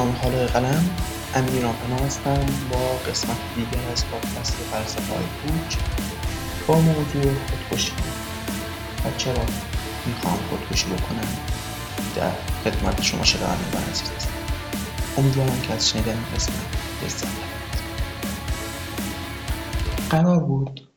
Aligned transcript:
به 0.00 0.06
نام 0.06 0.16
حال 0.16 0.46
قلم 0.46 0.90
امیر 1.34 1.62
ناپناه 1.62 2.00
هستم 2.00 2.46
با 2.70 3.10
قسمت 3.10 3.36
دیگر 3.56 3.90
از 3.92 4.06
پادکست 4.06 4.52
فلسفه 4.52 5.14
های 5.14 5.24
پوچ 5.24 5.76
با 6.66 6.80
موضوع 6.80 7.34
خودکشی. 7.34 7.92
و 9.04 9.18
چرا 9.18 9.44
می‌خوام 10.06 10.38
خودکشی 10.50 10.86
بکنم؟ 10.86 11.28
در 12.16 12.32
خدمت 12.64 13.02
شما 13.02 13.24
شنونده 13.24 13.78
و 13.78 13.90
عزیز 13.90 14.10
امیدوارم 15.18 15.60
که 15.60 15.74
از 15.74 15.90
شنیدن 15.90 16.24
قسمت 16.34 16.56
لذت 17.04 17.26
قرار 20.10 20.40
بود 20.40 20.88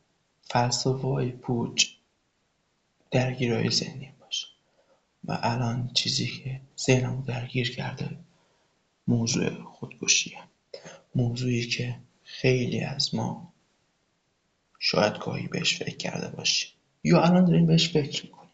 فلسفه 0.42 1.08
های 1.08 1.30
پوچ 1.30 1.86
درگیرهای 3.10 3.70
ذهنی 3.70 4.12
باشه. 4.20 4.46
و 5.24 5.38
الان 5.42 5.90
چیزی 5.94 6.26
که 6.26 6.60
ذهنمو 6.78 7.22
درگیر 7.22 7.76
کرده 7.76 8.23
موضوع 9.06 9.62
خودکشیه 9.64 10.38
موضوعی 11.14 11.66
که 11.66 11.98
خیلی 12.22 12.80
از 12.80 13.14
ما 13.14 13.52
شاید 14.78 15.18
گاهی 15.18 15.48
بهش 15.48 15.78
فکر 15.78 15.96
کرده 15.96 16.36
باشیم. 16.36 16.70
یا 17.04 17.22
الان 17.22 17.44
داریم 17.44 17.66
بهش 17.66 17.88
فکر 17.88 18.24
می‌کنیم. 18.24 18.50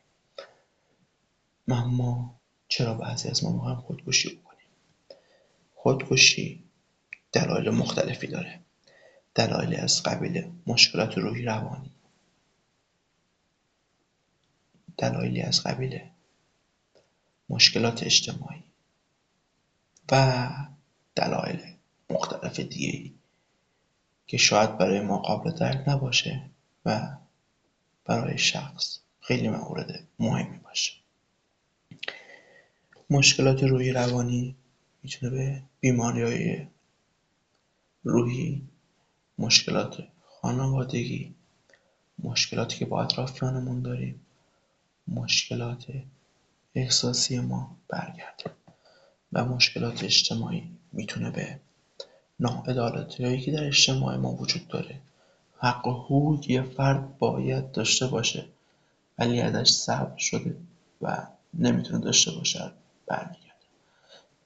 اما 1.68 2.40
چرا 2.68 2.94
بعضی 2.94 3.28
از 3.28 3.44
ما 3.44 3.52
می‌خوایم 3.52 3.80
خودکشی 3.80 4.28
بکنیم؟ 4.28 4.66
خودکشی 5.74 6.64
دلایل 7.32 7.70
مختلفی 7.70 8.26
داره. 8.26 8.60
دلایلی 9.34 9.76
از 9.76 10.02
قبیل 10.02 10.52
مشکلات 10.66 11.18
روحی 11.18 11.42
روانی. 11.42 11.92
دلایلی 14.98 15.42
از 15.42 15.62
قبیل 15.62 16.00
مشکلات 17.48 18.02
اجتماعی. 18.02 18.69
و 20.10 20.48
دلایل 21.14 21.60
مختلف 22.10 22.60
دیگه 22.60 23.10
که 24.26 24.36
شاید 24.36 24.78
برای 24.78 25.00
ما 25.00 25.18
قابل 25.18 25.50
درک 25.50 25.88
نباشه 25.88 26.50
و 26.84 27.16
برای 28.04 28.38
شخص 28.38 28.98
خیلی 29.20 29.48
مورد 29.48 30.08
مهمی 30.18 30.58
باشه. 30.58 30.92
مشکلات 33.10 33.62
روحی 33.62 33.92
روانی 33.92 34.56
می‌تونه 35.02 35.32
به 35.32 35.62
بیماری 35.80 36.22
های 36.22 36.66
روحی 38.04 38.68
مشکلات 39.38 40.08
خانوادگی 40.24 41.34
مشکلاتی 42.18 42.78
که 42.78 42.84
با 42.84 43.02
اطرافیانمون 43.02 43.82
داریم 43.82 44.26
مشکلات 45.08 45.86
احساسی 46.74 47.40
ما 47.40 47.76
برگرده 47.88 48.44
و 49.32 49.44
مشکلات 49.44 50.04
اجتماعی 50.04 50.70
می‌تونه 50.92 51.30
به 51.30 51.60
ناعدالتیایی 52.40 53.40
که 53.40 53.52
در 53.52 53.64
اجتماع 53.64 54.16
ما 54.16 54.32
وجود 54.32 54.68
داره. 54.68 55.00
حق 55.58 55.86
و 55.86 55.90
حقوقی 55.90 56.46
که 56.46 56.52
یه 56.52 56.62
فرد 56.62 57.18
باید 57.18 57.72
داشته 57.72 58.06
باشه. 58.06 58.44
ولی 59.18 59.40
ازش 59.40 59.70
صبر 59.70 60.18
شده 60.18 60.56
و 61.02 61.26
نمی‌تونه 61.54 62.04
داشته 62.04 62.30
باشه 62.30 62.72
برمیگرده. 63.06 63.50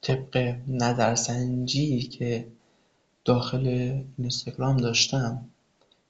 طبق 0.00 0.56
نظرسنجی 0.68 2.02
که 2.02 2.48
داخل 3.24 3.66
اینستاگرام 4.18 4.76
داشتم 4.76 5.44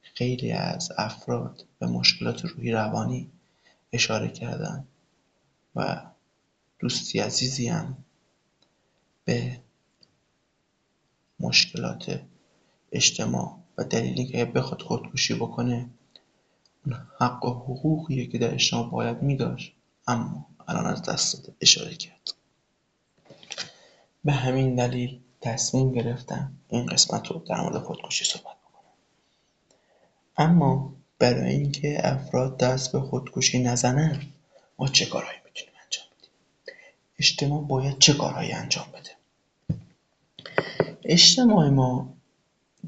خیلی 0.03 0.53
از 0.53 0.93
افراد 0.99 1.65
به 1.79 1.87
مشکلات 1.87 2.45
روحی 2.45 2.73
روانی 2.73 3.31
اشاره 3.93 4.29
کردن 4.29 4.85
و 5.77 6.03
دوستی 6.79 7.21
عزیزی 7.21 7.69
هم 7.69 7.97
مشکلات 11.41 12.21
اجتماع 12.93 13.59
و 13.79 13.85
دلیلی 13.85 14.27
که 14.27 14.45
بخواد 14.45 14.83
خودکشی 14.83 15.35
بکنه 15.35 15.91
اون 16.87 17.07
حق 17.21 17.45
و 17.45 17.51
حقوقیه 17.51 18.27
که 18.27 18.39
در 18.39 18.55
اجتماع 18.55 18.91
باید 18.91 19.23
میداشت. 19.23 19.73
اما 20.07 20.47
الان 20.69 20.87
از 20.87 21.03
دست 21.03 21.37
داده 21.37 21.57
اشاره 21.61 21.95
کرد. 21.95 22.35
به 24.25 24.33
همین 24.33 24.75
دلیل 24.75 25.21
تصمیم 25.41 25.93
گرفتم 25.93 26.53
این 26.69 26.87
قسمت 26.87 27.27
رو 27.27 27.39
در 27.39 27.61
مورد 27.61 27.79
خودکشی 27.79 28.25
صحبت 28.25 28.57
بکنم. 28.65 28.93
اما 30.37 30.95
برای 31.19 31.53
اینکه 31.53 32.01
افراد 32.03 32.59
دست 32.59 32.93
به 32.93 33.01
خودکشی 33.01 33.63
نزنن 33.63 34.23
ما 34.79 34.89
چه 34.89 35.07
کارهایی 35.07 35.39
اجتماع 37.19 37.65
باید 37.65 37.99
چه 37.99 38.15
کارهایی 38.15 38.53
انجام 38.53 38.87
بده؟ 38.95 39.11
اجتماع 41.05 41.69
ما 41.69 42.15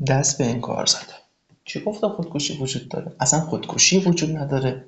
دست 0.06 0.38
به 0.38 0.46
این 0.46 0.60
کار 0.60 0.86
زده. 0.86 1.14
چی 1.64 1.80
گفتم 1.80 2.08
خودکشی 2.08 2.56
وجود 2.58 2.88
داره؟ 2.88 3.12
اصلا 3.20 3.40
خودکشی 3.40 3.98
وجود 3.98 4.36
نداره. 4.36 4.84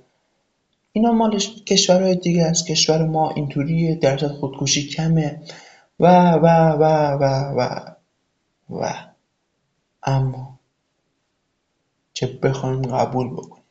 اینا 0.93 1.12
مالش 1.12 1.62
کشورهای 1.62 2.16
دیگه 2.16 2.44
است. 2.44 2.66
کشور 2.66 3.06
ما 3.06 3.31
اینطوریه. 3.31 3.94
درصد 3.94 4.28
خودکشی 4.28 4.88
کمه. 4.88 5.43
و 6.00 6.32
و 6.32 6.47
و 6.70 6.82
و 7.12 7.25
و 7.56 7.81
و. 8.70 8.94
اما 10.03 10.59
چه 12.12 12.26
بخوایم 12.26 12.82
قبول 12.82 13.31
بکنیم؟ 13.31 13.65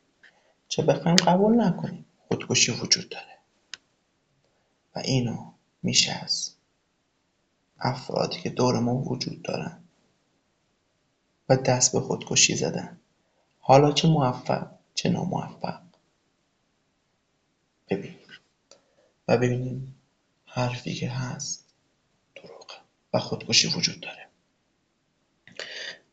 چه 0.68 0.82
بخوایم 0.82 1.16
قبول 1.16 1.60
نکنیم؟ 1.60 2.04
خودکشی 2.28 2.72
وجود 2.72 3.08
داره. 3.08 3.38
و 4.96 4.98
اینو 4.98 5.52
میشه 5.82 6.12
از 6.12 6.54
افرادی 7.80 8.40
که 8.40 8.50
دور 8.50 8.80
ما 8.80 8.94
وجود 8.94 9.42
دارن 9.42 9.84
و 11.48 11.56
دست 11.56 11.92
به 11.92 12.00
خودکشی 12.00 12.56
زدن. 12.56 12.98
حالا 13.58 13.92
چه 13.92 14.08
موفق 14.08 14.70
چه 14.94 15.08
ناموفق. 15.08 15.80
ببینیم 17.88 18.18
و 19.28 19.36
ببینیم 19.36 19.94
حرفی 20.44 20.94
که 20.94 21.08
هست 21.08 21.64
دروغه 22.36 22.74
و 23.14 23.18
خودکشی 23.18 23.68
وجود 23.76 24.00
داره. 24.00 24.28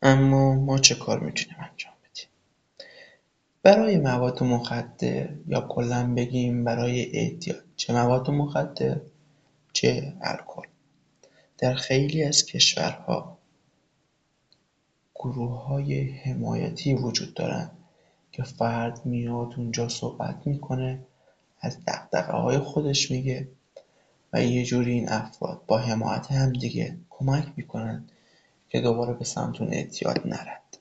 اما 0.02 0.54
ما 0.54 0.78
چه 0.78 0.94
کار 0.94 1.20
می‌تونیم 1.20 1.56
انجام 1.58 1.92
بدیم؟ 2.04 2.28
برای 3.62 3.98
مواد 3.98 4.42
مخدر 4.42 5.34
یا 5.46 5.60
کلا 5.60 6.14
بگیم 6.14 6.64
برای 6.64 7.16
اعتیاد. 7.16 7.64
چه 7.76 7.92
مواد 7.92 8.30
مخدر؟ 8.30 9.00
چه 9.76 10.14
الکل. 10.20 10.66
در 11.58 11.74
خیلی 11.74 12.24
از 12.24 12.46
کشورها 12.46 13.38
گروههای 15.14 16.10
حمایتی 16.10 16.94
وجود 16.94 17.34
دارند 17.34 17.70
که 18.32 18.42
فرد 18.42 19.06
میاد 19.06 19.54
اونجا 19.56 19.88
صحبت 19.88 20.46
می‌کنه 20.46 20.98
از 21.60 21.78
های 22.14 22.58
خودش 22.58 23.10
میگه 23.10 23.48
و 24.32 24.42
یه 24.44 24.64
جوری 24.64 24.92
این 24.92 25.08
افراد 25.08 25.62
با 25.66 25.78
حمایت 25.78 26.32
همدیگه 26.32 26.96
کمک 27.10 27.52
می‌کنن 27.56 28.06
که 28.68 28.80
دوباره 28.80 29.14
به 29.14 29.24
سمت 29.24 29.60
اون 29.60 29.72
اعتیاد 29.72 30.26
نرد. 30.26 30.78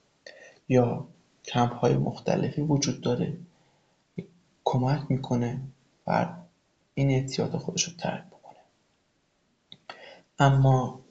یا 0.70 1.08
های 1.54 1.98
مختلفی 1.98 2.62
وجود 2.62 3.02
داره 3.02 3.38
کمک 4.64 5.02
می‌کنه 5.10 5.62
فرد 6.06 6.48
این 6.94 7.10
اعتیاد 7.10 7.58
خودش 7.58 7.84
رو 7.84 7.94
ترک 7.98 8.35
اما 10.40 11.02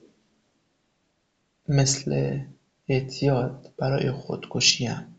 مثل 1.67 2.39
اعتیاد 2.87 3.73
برای 3.77 4.11
خودکشی 4.11 4.85
هم 4.85 5.15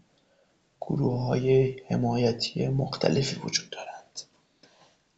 های 1.01 1.77
حمایتی 1.89 2.69
مختلفی 2.69 3.41
وجود 3.41 3.71
دارند. 3.71 4.21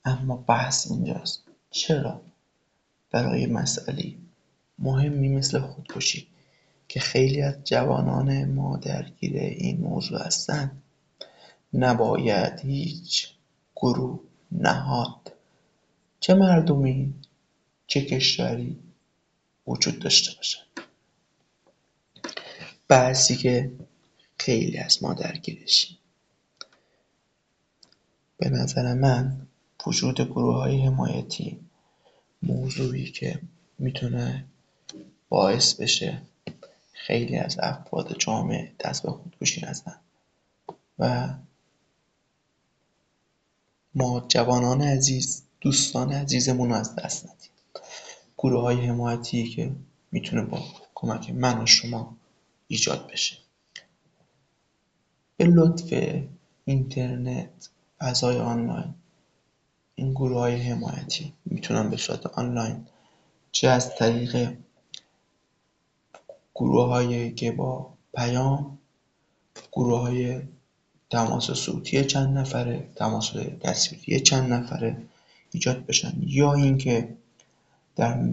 اما 0.04 0.36
بحث 0.36 0.90
اینجاست. 0.90 1.42
چرا 1.70 2.20
برای 3.10 3.46
مسئله 3.46 4.14
مهمی 4.78 5.28
مثل 5.28 5.58
خودکشی 5.58 6.28
که 6.88 7.00
خیلی 7.00 7.42
از 7.42 7.54
جوانان 7.64 8.44
ما 8.44 8.76
درگیر 8.76 9.36
این 9.36 9.80
موضوع 9.80 10.22
هستند 10.22 10.82
نباید 11.74 12.60
هیچ 12.60 13.34
گروه 13.76 14.20
نهاد 14.52 15.32
چه 16.20 16.34
مردمی 16.34 17.14
چه 17.88 18.00
کشوری 18.00 18.78
وجود 19.66 19.98
داشته 19.98 20.36
باشد. 20.36 20.68
بحثی 22.88 23.36
که 23.36 23.72
خیلی 24.38 24.78
از 24.78 25.02
ما 25.02 25.14
درگیرشیم 25.14 25.98
به 28.36 28.48
نظر 28.48 28.94
من 28.94 29.46
وجود 29.86 30.20
گروه 30.20 30.54
های 30.54 30.80
حمایتی 30.80 31.60
موضوعی 32.42 33.10
که 33.10 33.40
می‌تونه 33.78 34.44
باعث 35.28 35.74
بشه 35.74 36.22
خیلی 36.92 37.36
از 37.36 37.58
افراد 37.62 38.18
جامعه 38.18 38.72
دست 38.80 39.02
به 39.02 39.10
خودکشی 39.10 39.66
نزن 39.66 40.00
و 40.98 41.34
ما 43.94 44.26
جوانان 44.28 44.82
عزیز 44.82 45.42
دوستان 45.60 46.12
عزیزمون 46.12 46.68
رو 46.68 46.74
از 46.74 46.96
دست 46.96 47.24
ندیم. 47.24 47.50
گروه 48.38 48.62
های 48.62 48.86
حمایتی 48.86 49.48
که 49.48 49.72
می‌تونه 50.12 50.42
با 50.42 50.58
کمک 50.94 51.30
من 51.30 51.62
و 51.62 51.66
شما 51.66 52.16
ایجاد 52.68 53.10
بشه. 53.12 53.36
به 55.36 55.44
لطف 55.44 55.94
اینترنت 56.64 57.68
فضای 58.00 58.38
آنلاین 58.38 58.94
این 59.94 60.10
گروه 60.12 60.38
های 60.38 60.56
حمایتی 60.56 61.32
می‌تونن 61.44 61.90
به 61.90 61.96
صورت 61.96 62.26
آنلاین 62.26 62.86
چه 63.52 63.68
از 63.68 63.96
طریق 63.96 64.56
هایی 66.54 67.32
که 67.32 67.52
با 67.52 67.94
پیام 68.14 68.78
های 69.76 70.40
تماس 71.10 71.50
صوتی 71.50 72.04
چند 72.04 72.38
نفره 72.38 72.88
تماس 72.96 73.32
تصویری 73.60 74.20
چند 74.20 74.52
نفره 74.52 75.02
ایجاد 75.52 75.86
بشن 75.86 76.12
یا 76.20 76.54
اینکه 76.54 77.16
در 77.98 78.28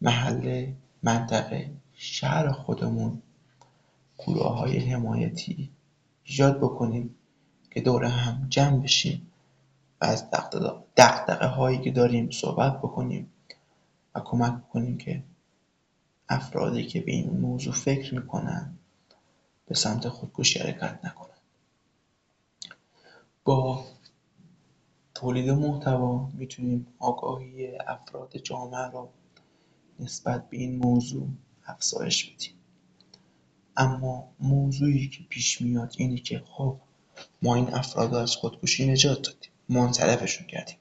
محله 0.00 0.76
منطقه 1.02 1.70
شهر 1.92 2.52
خودمون 2.52 3.22
های 4.26 4.78
حمایتی 4.78 5.70
ایجاد 6.24 6.58
بکنیم 6.58 7.14
که 7.70 7.80
دور 7.80 8.04
هم 8.04 8.46
جمع 8.48 8.82
بشیم 8.82 9.32
و 10.00 10.04
از 10.04 10.30
دقدقه 10.96 11.46
هایی 11.46 11.78
که 11.78 11.90
داریم 11.90 12.30
صحبت 12.30 12.78
بکنیم 12.78 13.32
و 14.14 14.20
کمک 14.20 14.52
بکنیم 14.52 14.98
که 14.98 15.22
افرادی 16.28 16.86
که 16.86 17.00
به 17.00 17.12
این 17.12 17.30
موضوع 17.30 17.74
فکر 17.74 18.14
می‌کنن 18.14 18.78
به 19.66 19.74
سمت 19.74 20.08
خودکشی 20.08 20.58
حرکت 20.58 20.98
نکنن. 21.04 21.30
با 23.44 23.84
تولید 25.20 25.50
محتوا 25.50 26.30
می‌تونیم 26.34 26.86
آگاهی 26.98 27.76
افراد 27.76 28.36
جامعه 28.36 28.90
را 28.90 29.08
نسبت 29.98 30.50
به 30.50 30.56
این 30.56 30.76
موضوع 30.76 31.28
افزایش 31.66 32.24
بدیم. 32.24 32.52
اما 33.76 34.28
موضوعی 34.40 35.08
که 35.08 35.18
پیش 35.28 35.60
میاد 35.60 35.94
اینه 35.98 36.16
که 36.16 36.42
خب 36.46 36.76
ما 37.42 37.54
این 37.54 37.74
افراد 37.74 38.14
از 38.14 38.36
خودکشی 38.36 38.86
نجات 38.92 39.22
دادیم 39.22 39.50
منصرفشون 39.68 40.46
کردیم. 40.46 40.76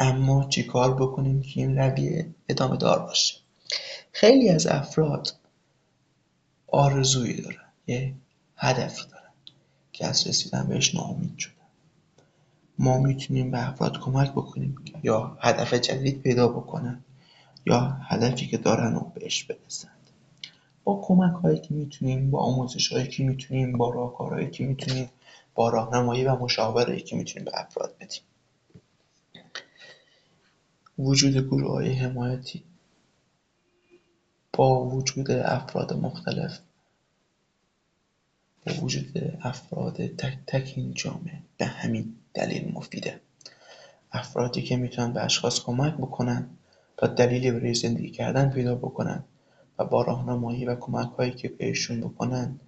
اما 0.00 0.48
چیکار 0.48 0.94
بکنیم 0.94 1.42
که 1.42 1.60
این 1.60 1.78
رویه 1.78 2.34
ادامه 2.48 2.76
دار 2.76 2.98
باشه؟ 2.98 3.34
خیلی 4.12 4.48
از 4.48 4.66
افراد 4.66 5.36
آرزویی 6.66 7.42
دارن 7.42 7.72
یه 7.86 8.14
هدفی 8.56 9.02
دارن 9.10 9.32
که 9.92 10.06
از 10.06 10.26
رسیدن 10.26 10.66
بهش 10.66 10.94
ناامید 10.94 11.38
شدن. 11.38 11.59
ما 12.80 12.98
می‌تونیم 12.98 13.50
به 13.50 13.68
افراد 13.68 14.00
کمک 14.00 14.30
بکنیم 14.30 14.76
یا 15.02 15.36
هدف 15.40 15.74
جدید 15.74 16.22
پیدا 16.22 16.48
بکنن 16.48 17.04
یا 17.66 17.80
هدفی 17.80 18.46
که 18.46 18.58
دارن 18.58 18.94
رو 18.94 19.12
بهش 19.14 19.44
برسند 19.44 20.10
با 20.84 21.00
کمک 21.04 21.34
هایی 21.34 21.58
که 21.60 21.74
می‌تونیم 21.74 22.30
با 22.30 22.38
آموزش 22.38 22.92
هایی 22.92 23.08
که 23.08 23.24
می‌تونیم 23.24 23.72
با 23.72 23.90
راهکارهایی 23.90 24.50
که 24.50 24.66
می‌تونیم 24.66 25.10
با 25.54 25.68
راهنمایی 25.68 26.24
و 26.24 26.36
مشاوره 26.36 27.00
که 27.00 27.16
می‌تونیم 27.16 27.44
به 27.44 27.50
افراد 27.54 27.94
بدیم. 28.00 28.22
وجود 30.98 31.36
گروه 31.46 31.70
های 31.72 31.92
حمایتی 31.92 32.62
با 34.52 34.84
وجود 34.84 35.30
افراد 35.30 35.92
مختلف 35.92 36.58
با 38.66 38.72
وجود 38.82 39.38
افراد 39.42 40.06
تک 40.06 40.38
تک 40.46 40.72
این 40.76 40.94
جامعه 40.94 41.42
به 41.58 41.66
همین 41.66 42.19
دلیل 42.34 42.72
مفیده. 42.74 43.20
افرادی 44.12 44.62
که 44.62 44.76
می‌تونن 44.76 45.12
به 45.12 45.24
اشخاص 45.24 45.60
کمک 45.60 45.94
بکنن 45.94 46.50
تا 46.96 47.06
دلیلی 47.06 47.50
برای 47.50 47.74
زندگی 47.74 48.10
کردن 48.10 48.50
پیدا 48.50 48.74
بکنن 48.74 49.24
و 49.78 49.84
با 49.84 50.02
راهنمایی 50.02 50.64
و 50.64 50.74
کمک 50.74 51.10
هایی 51.18 51.30
که 51.30 51.48
بهشون 51.48 52.00
بکنن 52.00 52.60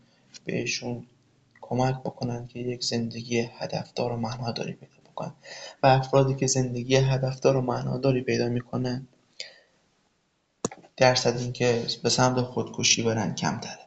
بهشون 0.44 1.06
کمک 1.60 1.94
بکنن 2.00 2.46
که 2.46 2.58
یک 2.58 2.84
زندگی 2.84 3.38
هدفدار 3.40 4.12
و 4.12 4.16
معناداری 4.16 4.72
پیدا 4.72 5.10
بکنن. 5.10 5.32
و 5.82 5.86
افرادی 5.86 6.34
که 6.34 6.46
زندگی 6.46 6.96
هدفدار 6.96 7.56
و 7.56 7.60
معناداری 7.60 8.22
پیدا 8.22 8.48
می‌کنن 8.48 9.06
درصد 10.96 11.38
اینکه 11.38 11.86
به 12.02 12.08
سمت 12.08 12.40
خودکشی 12.40 13.02
برن 13.02 13.34
کمتره. 13.34 13.78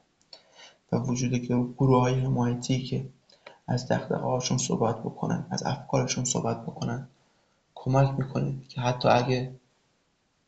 و 0.91 0.97
وجود 0.97 1.35
گروه 1.77 2.01
های 2.01 2.13
حمایتی 2.13 2.83
که 2.83 3.05
از 3.67 3.87
دقدقه 3.87 4.15
هاشون 4.23 4.57
صحبت 4.57 4.99
بکنن 4.99 5.45
از 5.49 5.63
افکارشون 5.63 6.23
صحبت 6.23 6.61
بکنن. 6.61 7.07
کمک 7.75 8.19
می‌کنه 8.19 8.55
که 8.69 8.81
حتی 8.81 9.07
اگه 9.07 9.55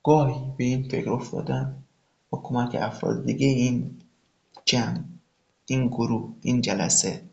گاهی 0.04 0.52
به 0.58 0.64
این 0.64 0.90
فکر 0.90 1.10
افتادن 1.10 1.84
با 2.30 2.42
کمک 2.44 2.76
افراد 2.76 3.26
دیگه 3.26 3.48
این 3.48 4.02
جمع 4.66 5.04
این 5.66 5.88
گروه 5.88 6.36
این 6.42 6.62
جلسه 6.62 7.24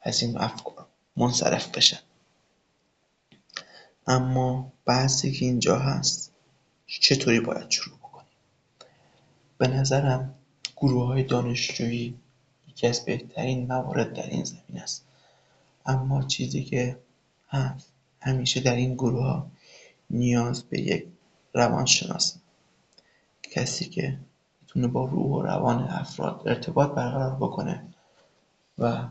از 0.00 0.22
این 0.22 0.38
افکار 0.38 0.86
منصرف 1.16 1.68
بشن 1.76 1.98
اما 4.06 4.72
بعضی 4.84 5.32
که 5.32 5.44
اینجا 5.44 5.78
هست 5.78 6.32
چطوری 6.86 7.40
باید 7.40 7.70
شروع 7.70 7.98
بکنیم؟ 7.98 8.26
به 9.58 9.68
نظرم 9.68 10.34
گروه 10.76 11.06
های 11.06 11.22
دانشجویی 11.22 12.18
یکی 12.82 13.00
بهترین 13.06 13.66
موارد 13.66 14.12
در 14.12 14.26
این 14.26 14.44
زمین 14.44 14.82
است. 14.82 15.04
اما 15.86 16.22
چیزی 16.22 16.64
که 16.64 16.98
هست 17.48 17.92
همیشه 18.20 18.60
در 18.60 18.76
این 18.76 18.94
گروه 18.94 19.22
ها 19.22 19.50
نیاز 20.10 20.62
به 20.62 20.80
یک 20.80 21.06
روانشناس 21.54 22.36
کسی 23.42 23.84
که 23.84 24.18
می‌تونه 24.60 24.86
با 24.88 25.04
روح 25.04 25.26
و 25.26 25.42
روان 25.42 25.82
افراد 25.82 26.42
ارتباط 26.46 26.90
برقرار 26.90 27.36
بکنه 27.36 27.86
و 28.78 29.08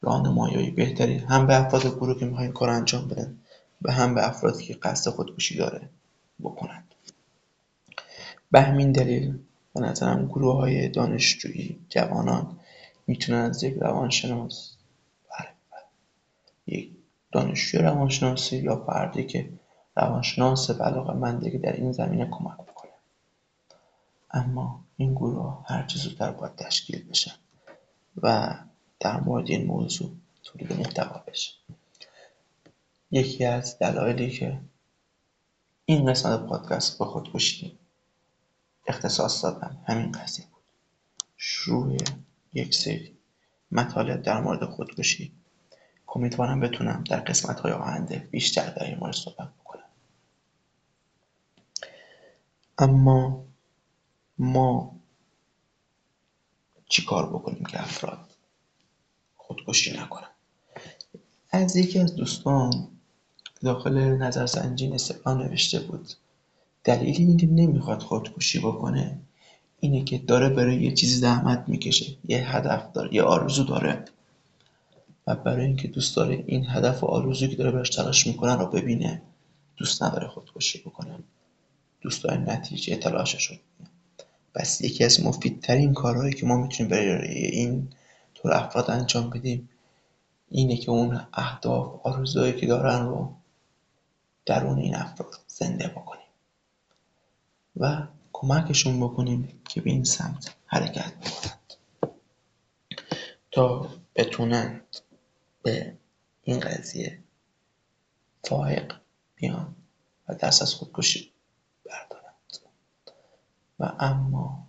راهنمایی 0.00 0.70
بهتری 0.70 1.18
هم 1.18 1.46
به 1.46 1.66
افراد 1.66 1.94
گروه 1.96 2.18
که 2.18 2.26
می‌خواین 2.26 2.52
کار 2.52 2.70
انجام 2.70 3.08
بدن 3.08 3.38
و 3.82 3.92
هم 3.92 4.14
به 4.14 4.28
افرادی 4.28 4.64
که 4.64 4.74
قصد 4.74 5.10
خودکشی 5.10 5.56
داره 5.56 5.88
بکنند. 6.40 6.94
به 8.50 8.60
همین 8.60 8.92
دلیل 8.92 9.38
به 9.74 9.80
نظرم 9.80 10.26
گروه 10.26 10.56
های 10.56 10.88
دانشجویی 10.88 11.86
جوانان 11.88 12.60
می‌تونن 13.06 13.38
از 13.38 13.62
یک 13.62 13.74
روانشناس 13.74 14.76
بله، 15.30 15.48
بله. 15.70 15.82
یک 16.66 16.90
دانشجوی 17.32 17.82
روانشناسی 17.82 18.56
یا 18.56 18.76
فردی 18.76 19.24
که 19.26 19.50
روانشناس 19.96 20.70
مندی 21.14 21.50
که 21.50 21.58
در 21.58 21.72
این 21.72 21.92
زمینه 21.92 22.28
کمک 22.30 22.58
بکنه 22.58 22.92
اما 24.30 24.84
این 24.96 25.14
گروه 25.14 25.64
هر 25.66 25.86
چه 25.86 25.98
زودتر 25.98 26.30
باید 26.30 26.56
تشکیل 26.56 27.08
بشن 27.08 27.34
و 28.22 28.54
در 29.00 29.20
مورد 29.20 29.50
این 29.50 29.66
موضوع 29.66 30.10
تولید 30.42 30.72
محتوا 30.72 31.24
بشه 31.26 31.52
یکی 33.10 33.44
از 33.44 33.78
دلایلی 33.78 34.30
که 34.30 34.60
این 35.84 36.10
قسمت 36.10 36.46
پادکست 36.46 36.98
به 36.98 37.04
خودکشی 37.04 37.78
اختصاص 38.86 39.44
دادم 39.44 39.84
همین 39.88 40.12
قضیه 40.12 40.46
بود. 40.46 40.62
شروع 41.36 41.96
یک 42.52 42.74
سری 42.74 43.16
مطالب 43.70 44.22
در 44.22 44.40
مورد 44.40 44.64
خودکشی. 44.64 45.32
امیدوارم 46.14 46.60
بتونم 46.60 47.04
در 47.10 47.20
قسمت 47.20 47.60
های 47.60 47.72
آینده 47.72 48.28
بیشتر 48.30 48.70
در 48.70 48.84
این 48.84 48.98
مورد 48.98 49.14
صحبت 49.14 49.48
بکنم. 49.60 49.84
اما 52.78 53.44
ما 54.38 54.96
چی 56.88 57.04
کار 57.04 57.26
بکنیم 57.26 57.64
که 57.64 57.82
افراد 57.82 58.30
خودکشی 59.36 59.98
نکنن؟ 59.98 60.28
از 61.50 61.76
یکی 61.76 61.98
از 61.98 62.16
دوستان 62.16 62.88
داخل 63.62 63.98
نظرسنجی 63.98 64.92
استقلال 64.92 65.36
نوشته 65.48 65.80
بود 65.80 66.08
دلیل 66.84 67.16
اینکه 67.18 67.46
نمی‌خواد 67.46 68.02
خودکشی 68.02 68.58
بکنه 68.58 69.20
اینه 69.80 70.04
که 70.04 70.18
داره 70.18 70.48
برای 70.48 70.82
یه 70.82 70.94
چیزی 70.94 71.16
زحمت 71.16 71.64
می‌کشه 71.66 72.16
یه 72.28 72.56
هدف 72.56 72.92
داره 72.92 73.14
یه 73.14 73.22
آرزو 73.22 73.64
داره. 73.64 74.04
و 75.26 75.34
برای 75.34 75.66
اینکه 75.66 75.88
دوست 75.88 76.16
داره 76.16 76.44
این 76.46 76.66
هدف 76.68 77.04
و 77.04 77.06
آرزویی 77.06 77.50
که 77.50 77.56
داره 77.56 77.70
براش 77.70 77.90
تلاش 77.90 78.26
می‌کنه 78.26 78.54
رو 78.54 78.66
ببینه 78.66 79.22
دوست 79.76 80.02
نداره 80.02 80.28
خودکشی 80.28 80.78
بکنه. 80.78 81.18
دوست 82.00 82.24
داره 82.24 82.36
نتیجه 82.36 82.96
تلاشش 82.96 83.46
رو 83.46 83.56
بس 84.54 84.80
یکی 84.80 85.04
از 85.04 85.24
مفیدترین 85.26 85.92
کارهایی 85.94 86.34
که 86.34 86.46
ما 86.46 86.56
می‌تونیم 86.56 86.90
برای 86.90 87.34
این 87.34 87.88
طور 88.34 88.52
افراد 88.54 88.90
انجام 88.90 89.30
بدیم 89.30 89.68
اینه 90.48 90.76
که 90.76 90.90
اون 90.90 91.20
اهداف 91.32 92.06
آرزوهایی 92.06 92.52
که 92.52 92.66
دارن 92.66 93.06
رو 93.06 93.34
درون 94.46 94.78
این 94.78 94.94
افراد 94.94 95.34
زنده 95.46 95.88
بکنیم. 95.88 96.21
و 97.76 98.06
کمکشون 98.32 99.00
بکنیم 99.00 99.60
که 99.68 99.80
به 99.80 99.90
این 99.90 100.04
سمت 100.04 100.54
حرکت 100.66 101.12
بکنند 101.14 101.72
تا 103.50 103.88
بتونند 104.14 104.96
به 105.62 105.96
این 106.42 106.60
قضیه 106.60 107.18
فائق 108.44 108.94
بیان 109.34 109.74
و 110.28 110.34
دست 110.34 110.62
از 110.62 110.74
خودکشی 110.74 111.32
بردارند. 111.84 112.58
و 113.78 113.92
اما 113.98 114.66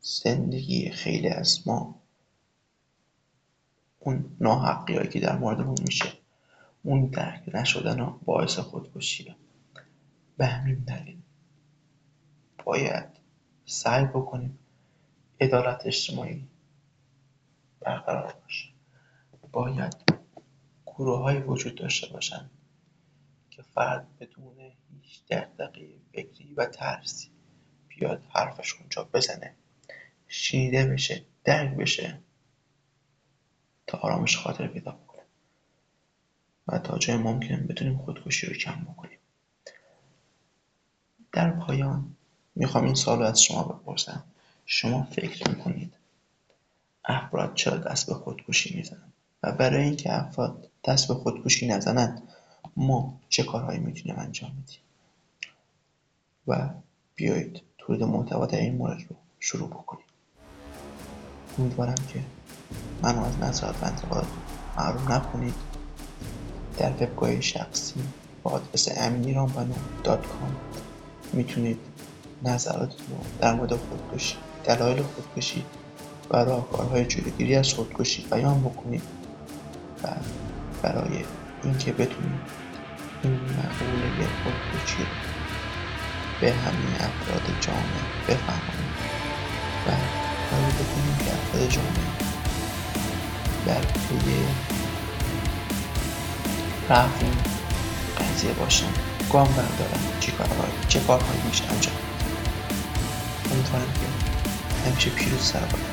زندگی 0.00 0.90
خیلی 0.90 1.28
از 1.28 1.68
ما 1.68 2.02
اون 3.98 4.36
ناحقی 4.40 5.08
که 5.08 5.20
در 5.20 5.38
موردمون 5.38 5.76
میشه 5.82 6.12
اون 6.82 7.06
درک 7.06 7.42
نشدن 7.54 8.06
باعث 8.24 8.58
خودکشیه. 8.58 9.36
به 10.36 10.46
همین 10.46 10.74
دلیل 10.74 11.21
باید 12.64 13.08
سعی 13.66 14.04
بکنیم 14.04 14.58
عدالت 15.40 15.86
اجتماعی 15.86 16.48
برقرار 17.80 18.32
باشه. 18.42 18.68
باید 19.52 19.94
گروههایی 20.86 21.38
وجود 21.38 21.74
داشته 21.74 22.12
باشند 22.12 22.50
که 23.50 23.62
فرد 23.62 24.18
بدون 24.18 24.72
هیچ 25.02 25.26
دغدغه 25.30 25.88
فکری 26.12 26.54
و 26.54 26.66
ترسی 26.66 27.30
بیاد 27.88 28.24
حرفش 28.34 28.74
اونجا 28.74 29.04
بزنه. 29.04 29.54
شنیده 30.28 30.86
بشه 30.86 31.24
درک 31.44 31.76
بشه 31.76 32.18
تا 33.86 33.98
آرامش 33.98 34.36
خاطر 34.36 34.66
پیدا 34.66 34.92
بکنه. 34.92 35.22
و 36.68 36.78
تا 36.78 36.98
جای 36.98 37.16
ممکن 37.16 37.66
بتونیم 37.66 37.98
خودکشی 37.98 38.46
رو 38.46 38.54
کم 38.54 38.84
بکنیم. 38.84 39.18
در 41.32 41.50
پایان 41.50 42.16
می‌خوام 42.54 42.84
این 42.84 42.94
سال 42.94 43.22
از 43.22 43.42
شما 43.42 43.62
بپرسم. 43.62 44.22
شما 44.66 45.02
فکر 45.02 45.48
می‌کنید 45.48 45.94
افراد 47.04 47.54
چرا 47.54 47.76
دست 47.76 48.06
به 48.06 48.14
خودکشی 48.14 48.76
می‌زنند 48.76 49.12
و 49.42 49.52
برای 49.52 49.82
اینکه 49.82 50.14
افراد 50.14 50.68
دست 50.84 51.08
به 51.08 51.14
خودکشی 51.14 51.66
نزنند 51.66 52.22
ما 52.76 53.20
چه 53.28 53.42
کارهایی 53.42 53.80
می‌تونیم 53.80 54.18
انجام 54.18 54.50
بدیم؟ 54.50 54.80
و 56.48 56.68
بیایید 57.14 57.62
تولید 57.78 58.02
محتوا 58.02 58.46
در 58.46 58.60
این 58.60 58.74
مورد 58.74 59.00
رو 59.10 59.16
شروع 59.40 59.68
بکنیم. 59.68 60.04
امیدوارم 61.58 61.94
که 62.12 62.24
منو 63.02 63.24
از 63.24 63.38
نظرات 63.38 63.82
و 63.82 63.86
انتقادات 63.86 64.26
محروم 64.78 65.12
نکنید. 65.12 65.54
در 66.78 66.90
وبگاه 66.90 67.40
شخصی 67.40 68.02
با 68.42 68.50
آدرس 68.50 68.88
دات 70.04 70.26
کام 70.26 70.56
می‌تونید 71.32 71.78
نظراتتون 72.44 73.06
رو 73.10 73.16
در 73.40 73.54
مورد 73.54 73.70
خودکشی 73.76 74.36
دلایل 74.64 75.02
خودکشی 75.02 75.64
و 76.30 76.36
راهکارهای 76.36 77.04
جلوگیری 77.04 77.54
از 77.54 77.74
خودکشی 77.74 78.26
بیان 78.30 78.60
بکنید 78.60 79.02
و 80.04 80.08
برای 80.82 81.24
اینکه 81.64 81.92
بتونید 81.92 82.40
این 83.22 83.32
مقوله 83.32 84.28
خودکشی 84.42 85.02
رو 85.02 85.08
به 86.40 86.52
همه 86.52 86.94
افراد 86.94 87.42
جامعه 87.60 88.02
بفهمانید 88.28 88.92
و 89.86 89.90
کاری 90.50 90.72
بکنید 90.72 91.18
که 91.18 91.32
افراد 91.34 91.68
جامعه 91.68 92.32
در 93.66 93.80
پی 93.80 94.42
رفع 96.90 97.24
این 97.24 97.34
قضیه 98.18 98.52
باشن. 98.52 98.86
گام 99.32 99.48
بردارن. 99.48 100.00
چه 100.88 101.00
کارهایی 101.00 101.40
میشه 101.48 101.64
انجام 101.72 102.11
امیدوارم 103.62 103.92
که 103.92 104.88
همیشه 104.90 105.10
پیروز 105.10 105.40
سربلند 105.40 105.70
باشید 105.70 105.91